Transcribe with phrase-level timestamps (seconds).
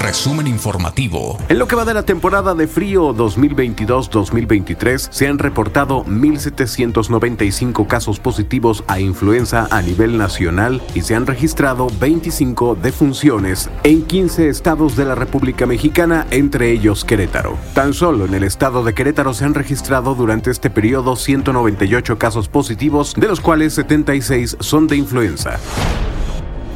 [0.00, 1.36] Resumen informativo.
[1.50, 8.18] En lo que va de la temporada de frío 2022-2023, se han reportado 1.795 casos
[8.18, 14.96] positivos a influenza a nivel nacional y se han registrado 25 defunciones en 15 estados
[14.96, 17.58] de la República Mexicana, entre ellos Querétaro.
[17.74, 22.48] Tan solo en el estado de Querétaro se han registrado durante este periodo 198 casos
[22.48, 25.60] positivos, de los cuales 76 son de influenza.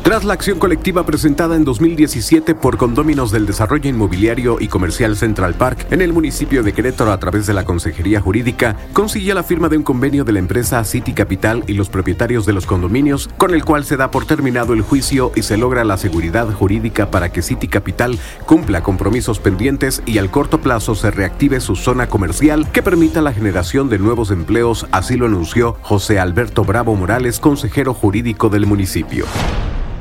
[0.04, 5.54] Tras la acción colectiva presentada en 2017 por Condóminos del Desarrollo Inmobiliario y Comercial Central
[5.54, 9.70] Park en el municipio de Querétaro a través de la Consejería Jurídica, consiguió la firma
[9.70, 13.54] de un convenio de la empresa City Capital y los propietarios de los condominios, con
[13.54, 17.32] el cual se da por terminado el juicio y se logra la seguridad jurídica para
[17.32, 22.70] que City Capital cumpla compromisos pendientes y al corto plazo se reactive su zona comercial
[22.72, 27.94] que permita la generación de nuevos empleos, así lo anunció José Alberto Bravo Morales, consejero
[27.94, 29.24] jurídico del municipio.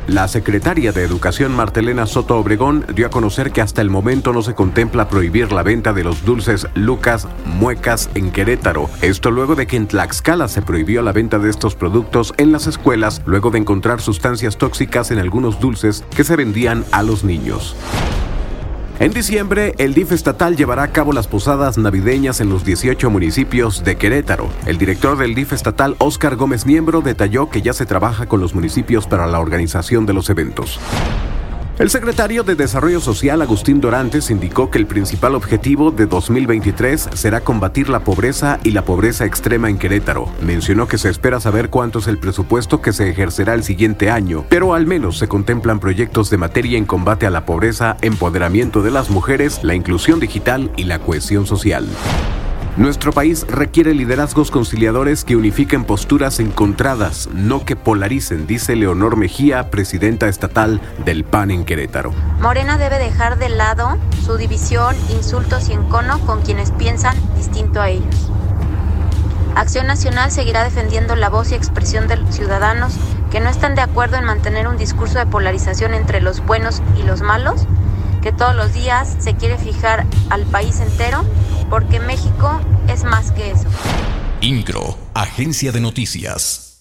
[0.08, 4.42] La secretaria de Educación Martelena Soto Obregón dio a conocer que hasta el momento no
[4.42, 8.90] se contempla prohibir la venta de los dulces Lucas Muecas en Querétaro.
[9.02, 12.68] Esto luego de que en Tlaxcala se prohibió la venta de estos productos en las
[12.68, 17.74] escuelas luego de encontrar sustancias tóxicas en algunos dulces que se vendían a los niños.
[19.04, 23.84] En diciembre, el DIF estatal llevará a cabo las posadas navideñas en los 18 municipios
[23.84, 24.48] de Querétaro.
[24.66, 28.56] El director del DIF estatal, Óscar Gómez Miembro, detalló que ya se trabaja con los
[28.56, 30.80] municipios para la organización de los eventos.
[31.84, 37.42] El secretario de Desarrollo Social, Agustín Dorantes, indicó que el principal objetivo de 2023 será
[37.42, 40.30] combatir la pobreza y la pobreza extrema en Querétaro.
[40.42, 44.46] Mencionó que se espera saber cuánto es el presupuesto que se ejercerá el siguiente año,
[44.48, 48.92] pero al menos se contemplan proyectos de materia en combate a la pobreza, empoderamiento de
[48.92, 51.86] las mujeres, la inclusión digital y la cohesión social.
[52.76, 59.70] Nuestro país requiere liderazgos conciliadores que unifiquen posturas encontradas, no que polaricen, dice Leonor Mejía,
[59.70, 62.14] presidenta estatal del PAN en Querétaro.
[62.40, 67.90] Morena debe dejar de lado su división, insultos y encono con quienes piensan distinto a
[67.90, 68.32] ellos.
[69.56, 72.96] Acción Nacional seguirá defendiendo la voz y expresión de los ciudadanos
[73.30, 77.04] que no están de acuerdo en mantener un discurso de polarización entre los buenos y
[77.04, 77.68] los malos,
[78.24, 81.24] que todos los días se quiere fijar al país entero
[81.70, 83.68] porque México es más que eso.
[84.42, 86.73] INCRO, Agencia de Noticias.